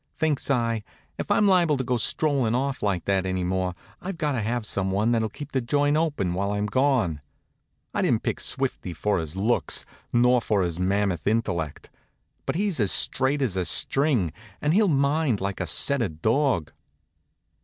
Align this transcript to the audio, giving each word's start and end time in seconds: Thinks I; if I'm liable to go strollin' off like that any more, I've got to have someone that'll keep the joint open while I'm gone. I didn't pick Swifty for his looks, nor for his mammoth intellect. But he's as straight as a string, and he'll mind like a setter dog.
Thinks 0.17 0.49
I; 0.49 0.81
if 1.19 1.29
I'm 1.29 1.47
liable 1.47 1.77
to 1.77 1.83
go 1.83 1.97
strollin' 1.97 2.55
off 2.55 2.81
like 2.81 3.05
that 3.05 3.23
any 3.23 3.43
more, 3.43 3.75
I've 4.01 4.17
got 4.17 4.31
to 4.31 4.41
have 4.41 4.65
someone 4.65 5.11
that'll 5.11 5.29
keep 5.29 5.51
the 5.51 5.61
joint 5.61 5.95
open 5.95 6.33
while 6.33 6.53
I'm 6.53 6.65
gone. 6.65 7.21
I 7.93 8.01
didn't 8.01 8.23
pick 8.23 8.39
Swifty 8.39 8.93
for 8.93 9.19
his 9.19 9.35
looks, 9.35 9.85
nor 10.11 10.41
for 10.41 10.63
his 10.63 10.79
mammoth 10.79 11.27
intellect. 11.27 11.91
But 12.47 12.55
he's 12.55 12.79
as 12.79 12.91
straight 12.91 13.43
as 13.43 13.55
a 13.55 13.63
string, 13.63 14.33
and 14.59 14.73
he'll 14.73 14.87
mind 14.87 15.39
like 15.39 15.59
a 15.59 15.67
setter 15.67 16.09
dog. 16.09 16.71